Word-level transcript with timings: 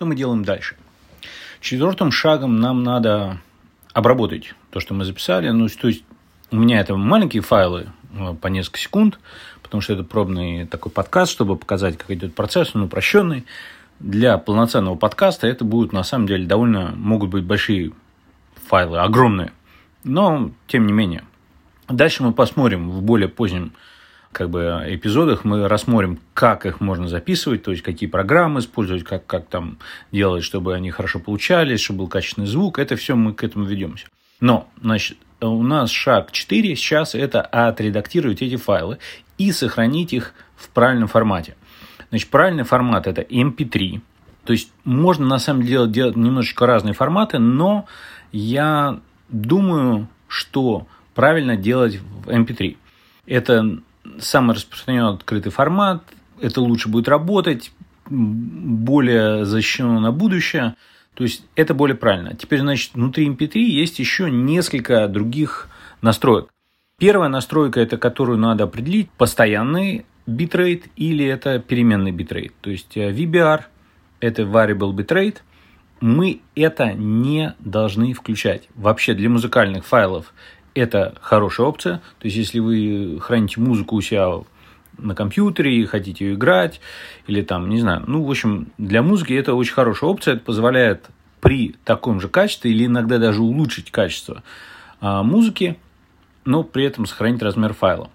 Что 0.00 0.06
мы 0.06 0.14
делаем 0.14 0.46
дальше? 0.46 0.76
Четвертым 1.60 2.10
шагом 2.10 2.58
нам 2.58 2.82
надо 2.82 3.38
обработать 3.92 4.54
то, 4.70 4.80
что 4.80 4.94
мы 4.94 5.04
записали. 5.04 5.50
Ну, 5.50 5.68
то 5.68 5.88
есть 5.88 6.04
у 6.50 6.56
меня 6.56 6.80
это 6.80 6.96
маленькие 6.96 7.42
файлы 7.42 7.88
э, 8.14 8.32
по 8.32 8.46
несколько 8.46 8.78
секунд, 8.78 9.20
потому 9.62 9.82
что 9.82 9.92
это 9.92 10.02
пробный 10.02 10.66
такой 10.66 10.90
подкаст, 10.90 11.30
чтобы 11.30 11.54
показать, 11.54 11.98
как 11.98 12.10
идет 12.12 12.34
процесс, 12.34 12.74
он 12.74 12.84
упрощенный. 12.84 13.44
Для 13.98 14.38
полноценного 14.38 14.94
подкаста 14.94 15.46
это 15.46 15.66
будут, 15.66 15.92
на 15.92 16.02
самом 16.02 16.26
деле, 16.26 16.46
довольно, 16.46 16.94
могут 16.96 17.28
быть 17.28 17.44
большие 17.44 17.92
файлы, 18.68 19.00
огромные. 19.00 19.52
Но, 20.02 20.50
тем 20.66 20.86
не 20.86 20.94
менее. 20.94 21.24
Дальше 21.90 22.22
мы 22.22 22.32
посмотрим 22.32 22.90
в 22.90 23.02
более 23.02 23.28
позднем 23.28 23.74
как 24.32 24.50
бы 24.50 24.82
эпизодах 24.86 25.44
мы 25.44 25.66
рассмотрим, 25.66 26.18
как 26.34 26.64
их 26.66 26.80
можно 26.80 27.08
записывать, 27.08 27.64
то 27.64 27.72
есть 27.72 27.82
какие 27.82 28.08
программы 28.08 28.60
использовать, 28.60 29.04
как, 29.04 29.26
как 29.26 29.46
там 29.46 29.78
делать, 30.12 30.44
чтобы 30.44 30.74
они 30.74 30.90
хорошо 30.90 31.18
получались, 31.18 31.80
чтобы 31.80 32.00
был 32.00 32.08
качественный 32.08 32.46
звук. 32.46 32.78
Это 32.78 32.96
все 32.96 33.16
мы 33.16 33.34
к 33.34 33.42
этому 33.42 33.64
ведемся. 33.64 34.06
Но, 34.40 34.68
значит, 34.80 35.18
у 35.40 35.62
нас 35.62 35.90
шаг 35.90 36.32
4 36.32 36.76
сейчас 36.76 37.14
это 37.14 37.42
отредактировать 37.42 38.42
эти 38.42 38.56
файлы 38.56 38.98
и 39.36 39.52
сохранить 39.52 40.12
их 40.12 40.34
в 40.56 40.68
правильном 40.70 41.08
формате. 41.08 41.56
Значит, 42.10 42.28
правильный 42.28 42.64
формат 42.64 43.06
это 43.06 43.22
MP3. 43.22 44.00
То 44.44 44.52
есть 44.52 44.72
можно 44.84 45.26
на 45.26 45.38
самом 45.38 45.62
деле 45.62 45.86
делать 45.86 46.16
немножечко 46.16 46.66
разные 46.66 46.94
форматы, 46.94 47.38
но 47.38 47.86
я 48.32 49.00
думаю, 49.28 50.08
что 50.28 50.86
правильно 51.14 51.56
делать 51.56 51.96
в 51.96 52.28
MP3. 52.28 52.76
Это 53.26 53.80
самый 54.18 54.56
распространенный 54.56 55.14
открытый 55.14 55.52
формат, 55.52 56.02
это 56.40 56.60
лучше 56.60 56.88
будет 56.88 57.08
работать, 57.08 57.72
более 58.08 59.44
защищено 59.44 60.00
на 60.00 60.12
будущее. 60.12 60.74
То 61.14 61.24
есть 61.24 61.44
это 61.54 61.74
более 61.74 61.96
правильно. 61.96 62.34
Теперь, 62.34 62.60
значит, 62.60 62.94
внутри 62.94 63.28
MP3 63.28 63.58
есть 63.58 63.98
еще 63.98 64.30
несколько 64.30 65.06
других 65.08 65.68
настроек. 66.02 66.48
Первая 66.98 67.28
настройка, 67.28 67.80
это 67.80 67.96
которую 67.98 68.38
надо 68.38 68.64
определить, 68.64 69.10
постоянный 69.10 70.04
битрейт 70.26 70.86
или 70.96 71.24
это 71.24 71.58
переменный 71.58 72.12
битрейт. 72.12 72.52
То 72.60 72.70
есть 72.70 72.96
э, 72.96 73.10
VBR– 73.10 73.62
это 74.20 74.42
variable 74.42 74.92
bitrate. 74.92 75.38
Мы 76.00 76.40
это 76.54 76.92
не 76.92 77.54
должны 77.58 78.12
включать. 78.12 78.68
Вообще 78.74 79.14
для 79.14 79.28
музыкальных 79.28 79.84
файлов 79.86 80.32
это 80.74 81.14
хорошая 81.20 81.66
опция. 81.66 81.96
То 82.18 82.26
есть, 82.26 82.36
если 82.36 82.58
вы 82.58 83.18
храните 83.20 83.60
музыку 83.60 83.96
у 83.96 84.00
себя 84.00 84.40
на 84.98 85.14
компьютере 85.14 85.76
и 85.76 85.86
хотите 85.86 86.26
ее 86.26 86.34
играть, 86.34 86.80
или 87.26 87.42
там, 87.42 87.68
не 87.68 87.80
знаю, 87.80 88.04
ну, 88.06 88.22
в 88.22 88.30
общем, 88.30 88.68
для 88.78 89.02
музыки 89.02 89.32
это 89.32 89.54
очень 89.54 89.72
хорошая 89.72 90.10
опция, 90.10 90.34
это 90.34 90.44
позволяет 90.44 91.06
при 91.40 91.74
таком 91.84 92.20
же 92.20 92.28
качестве 92.28 92.70
или 92.70 92.86
иногда 92.86 93.18
даже 93.18 93.40
улучшить 93.40 93.90
качество 93.90 94.42
а, 95.00 95.22
музыки, 95.22 95.78
но 96.44 96.62
при 96.62 96.84
этом 96.84 97.06
сохранить 97.06 97.42
размер 97.42 97.72
файла 97.72 98.10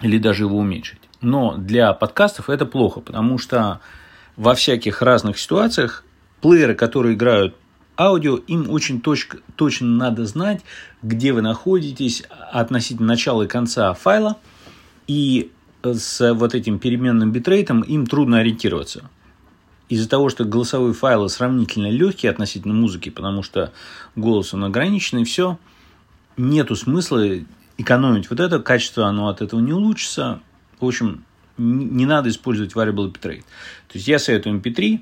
или 0.00 0.18
даже 0.18 0.44
его 0.44 0.58
уменьшить. 0.58 1.00
Но 1.20 1.54
для 1.56 1.92
подкастов 1.92 2.50
это 2.50 2.66
плохо, 2.66 3.00
потому 3.00 3.38
что 3.38 3.80
во 4.36 4.54
всяких 4.54 5.02
разных 5.02 5.38
ситуациях 5.38 6.04
плееры, 6.40 6.74
которые 6.74 7.14
играют 7.14 7.54
аудио, 7.98 8.36
им 8.36 8.70
очень 8.70 9.00
точно, 9.00 9.40
точно 9.56 9.86
надо 9.88 10.26
знать, 10.26 10.62
где 11.02 11.32
вы 11.32 11.42
находитесь 11.42 12.22
относительно 12.52 13.08
начала 13.08 13.42
и 13.42 13.48
конца 13.48 13.92
файла. 13.94 14.38
И 15.06 15.50
с 15.82 16.34
вот 16.34 16.54
этим 16.54 16.78
переменным 16.78 17.30
битрейтом 17.30 17.82
им 17.82 18.06
трудно 18.06 18.38
ориентироваться. 18.38 19.10
Из-за 19.88 20.08
того, 20.08 20.30
что 20.30 20.44
голосовые 20.44 20.94
файлы 20.94 21.28
сравнительно 21.28 21.90
легкие 21.90 22.30
относительно 22.30 22.72
музыки, 22.72 23.10
потому 23.10 23.42
что 23.42 23.72
голос 24.16 24.54
он 24.54 24.64
ограниченный, 24.64 25.24
все, 25.24 25.58
нету 26.36 26.74
смысла 26.74 27.22
экономить 27.76 28.30
вот 28.30 28.40
это, 28.40 28.60
качество 28.60 29.06
оно 29.06 29.28
от 29.28 29.42
этого 29.42 29.60
не 29.60 29.72
улучшится. 29.72 30.40
В 30.80 30.86
общем, 30.86 31.24
не 31.58 32.06
надо 32.06 32.30
использовать 32.30 32.72
variable 32.72 33.12
bitrate. 33.12 33.44
То 33.88 33.94
есть 33.94 34.08
я 34.08 34.18
советую 34.18 34.58
MP3 34.60 35.00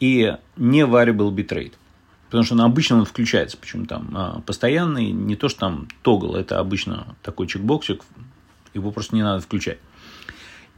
и 0.00 0.36
не 0.56 0.80
variable 0.82 1.34
bitrate. 1.34 1.72
Потому 2.32 2.44
что 2.46 2.54
он 2.54 2.62
обычно 2.62 2.96
он 2.96 3.04
включается, 3.04 3.58
почему 3.58 3.84
там 3.84 4.10
а, 4.14 4.40
постоянный, 4.46 5.10
не 5.10 5.36
то, 5.36 5.50
что 5.50 5.60
там 5.60 5.86
тогл, 6.00 6.34
это 6.34 6.60
обычно 6.60 7.14
такой 7.22 7.46
чекбоксик, 7.46 8.00
его 8.72 8.90
просто 8.90 9.14
не 9.14 9.22
надо 9.22 9.42
включать. 9.42 9.76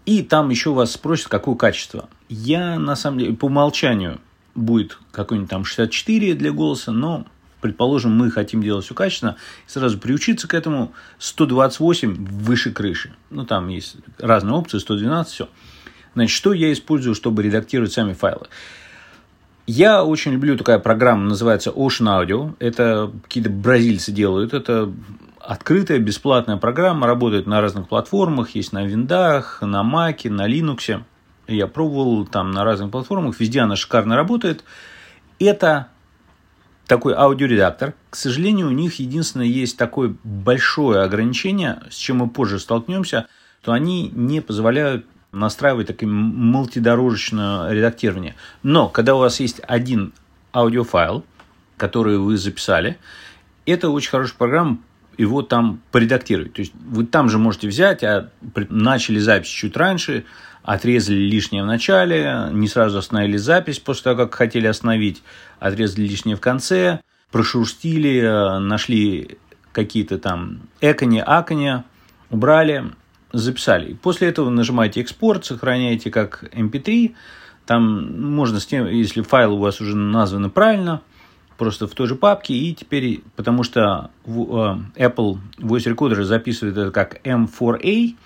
И 0.04 0.24
там 0.24 0.50
еще 0.50 0.72
вас 0.72 0.90
спросят, 0.90 1.28
какое 1.28 1.54
качество. 1.54 2.08
Я, 2.28 2.80
на 2.80 2.96
самом 2.96 3.20
деле, 3.20 3.36
по 3.36 3.44
умолчанию 3.44 4.20
будет 4.56 4.98
какой-нибудь 5.12 5.48
там 5.48 5.64
64 5.64 6.34
для 6.34 6.50
голоса, 6.50 6.90
но, 6.90 7.24
предположим, 7.60 8.10
мы 8.18 8.32
хотим 8.32 8.60
делать 8.60 8.84
все 8.86 8.94
качественно, 8.96 9.36
сразу 9.68 10.00
приучиться 10.00 10.48
к 10.48 10.54
этому 10.54 10.92
128 11.20 12.16
выше 12.16 12.72
крыши. 12.72 13.12
Ну, 13.30 13.46
там 13.46 13.68
есть 13.68 13.98
разные 14.18 14.54
опции, 14.54 14.78
112, 14.78 15.32
все. 15.32 15.48
Значит, 16.14 16.34
что 16.34 16.52
я 16.52 16.72
использую, 16.72 17.14
чтобы 17.14 17.44
редактировать 17.44 17.92
сами 17.92 18.12
файлы? 18.12 18.48
Я 19.66 20.04
очень 20.04 20.32
люблю 20.32 20.58
такая 20.58 20.78
программа, 20.78 21.24
называется 21.24 21.70
Ocean 21.70 22.06
Audio. 22.06 22.54
Это 22.58 23.10
какие-то 23.22 23.48
бразильцы 23.48 24.12
делают. 24.12 24.52
Это 24.52 24.92
открытая, 25.40 25.98
бесплатная 25.98 26.58
программа, 26.58 27.06
работает 27.06 27.46
на 27.46 27.60
разных 27.62 27.88
платформах, 27.88 28.50
есть 28.50 28.72
на 28.72 28.84
виндах, 28.84 29.62
на 29.62 29.82
маке, 29.82 30.28
на 30.30 30.48
Linux. 30.48 31.02
Я 31.46 31.66
пробовал 31.66 32.26
там 32.26 32.50
на 32.50 32.64
разных 32.64 32.90
платформах, 32.90 33.40
везде 33.40 33.60
она 33.60 33.76
шикарно 33.76 34.16
работает. 34.16 34.64
Это 35.38 35.88
такой 36.86 37.14
аудиоредактор. 37.14 37.94
К 38.10 38.16
сожалению, 38.16 38.68
у 38.68 38.72
них 38.72 38.98
единственное 38.98 39.46
есть 39.46 39.78
такое 39.78 40.14
большое 40.24 41.02
ограничение, 41.02 41.80
с 41.90 41.96
чем 41.96 42.18
мы 42.18 42.28
позже 42.28 42.58
столкнемся, 42.58 43.28
то 43.62 43.72
они 43.72 44.10
не 44.10 44.40
позволяют 44.40 45.06
настраивать 45.34 45.88
такое 45.88 46.08
мультидорожечное 46.08 47.70
редактирование. 47.70 48.34
Но 48.62 48.88
когда 48.88 49.14
у 49.14 49.18
вас 49.18 49.40
есть 49.40 49.60
один 49.66 50.12
аудиофайл, 50.52 51.24
который 51.76 52.18
вы 52.18 52.36
записали, 52.36 52.98
это 53.66 53.90
очень 53.90 54.10
хорошая 54.10 54.36
программа, 54.36 54.78
его 55.16 55.42
там 55.42 55.80
поредактировать. 55.92 56.54
То 56.54 56.60
есть 56.60 56.72
вы 56.74 57.06
там 57.06 57.28
же 57.28 57.38
можете 57.38 57.68
взять, 57.68 58.02
а 58.02 58.30
начали 58.68 59.18
запись 59.18 59.48
чуть 59.48 59.76
раньше, 59.76 60.24
отрезали 60.62 61.18
лишнее 61.18 61.62
в 61.62 61.66
начале, 61.66 62.48
не 62.52 62.68
сразу 62.68 62.98
остановили 62.98 63.36
запись 63.36 63.78
после 63.78 64.04
того, 64.04 64.24
как 64.24 64.34
хотели 64.34 64.66
остановить, 64.66 65.22
отрезали 65.60 66.06
лишнее 66.06 66.36
в 66.36 66.40
конце, 66.40 67.00
прошурстили, 67.30 68.20
э, 68.20 68.58
нашли 68.58 69.38
какие-то 69.72 70.18
там 70.18 70.60
экони, 70.80 71.22
акони, 71.24 71.82
убрали, 72.30 72.92
записали. 73.34 73.94
После 73.94 74.28
этого 74.28 74.48
нажимаете 74.50 75.00
экспорт, 75.00 75.44
сохраняете 75.44 76.10
как 76.10 76.44
MP3. 76.52 77.08
Эм 77.08 77.14
там 77.66 78.20
можно 78.34 78.60
с 78.60 78.66
тем, 78.66 78.86
если 78.86 79.22
файл 79.22 79.54
у 79.54 79.58
вас 79.58 79.80
уже 79.80 79.96
названы 79.96 80.50
правильно, 80.50 81.00
просто 81.56 81.86
в 81.86 81.94
той 81.94 82.06
же 82.06 82.14
папке. 82.14 82.54
И 82.54 82.74
теперь, 82.74 83.22
потому 83.36 83.62
что 83.62 84.10
э, 84.26 84.28
Apple 84.28 85.38
Voice 85.58 85.94
Recorder 85.94 86.22
записывает 86.24 86.76
это 86.76 86.90
как 86.90 87.26
M4A, 87.26 88.16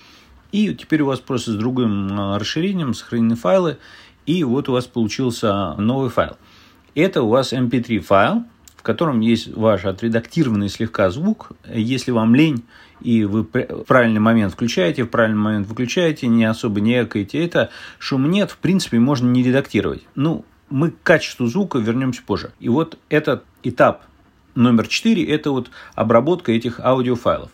и 0.51 0.75
теперь 0.75 1.03
у 1.03 1.07
вас 1.07 1.21
просто 1.21 1.53
с 1.53 1.55
другим 1.55 2.09
э, 2.09 2.39
расширением 2.39 2.95
сохранены 2.95 3.37
файлы, 3.37 3.79
и 4.27 4.43
вот 4.45 4.69
у 4.69 4.73
вас 4.73 4.87
получился 4.87 5.75
новый 5.75 6.11
файл. 6.11 6.37
Это 6.95 7.23
у 7.23 7.29
вас 7.29 7.53
MP3 7.53 7.97
эм 7.97 8.03
файл, 8.03 8.45
в 8.79 8.83
котором 8.83 9.21
есть 9.21 9.55
ваш 9.55 9.85
отредактированный 9.85 10.69
слегка 10.69 11.11
звук. 11.11 11.51
Если 11.69 12.13
вам 12.13 12.35
лень, 12.35 12.63
и 13.03 13.25
вы 13.25 13.43
в 13.43 13.85
правильный 13.85 14.21
момент 14.21 14.53
включаете, 14.53 15.03
в 15.03 15.09
правильный 15.09 15.39
момент 15.39 15.67
выключаете, 15.67 16.29
не 16.29 16.45
особо 16.45 16.81
не 16.81 17.03
экаете 17.03 17.45
это, 17.45 17.71
шум 17.99 18.31
нет, 18.31 18.53
в 18.53 18.59
принципе, 18.59 19.01
можно 19.01 19.29
не 19.29 19.43
редактировать. 19.43 20.05
Ну, 20.15 20.45
мы 20.71 20.93
к 20.93 21.03
качеству 21.03 21.47
звука 21.49 21.79
вернемся 21.79 22.23
позже. 22.25 22.53
И 22.61 22.69
вот 22.69 22.99
этот 23.09 23.45
этап 23.65 24.05
номер 24.55 24.87
4– 24.87 25.25
это 25.29 25.51
вот 25.51 25.71
обработка 25.97 26.53
этих 26.53 26.79
аудиофайлов. 26.79 27.47